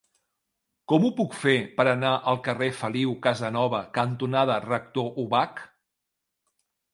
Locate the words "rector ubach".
4.65-5.63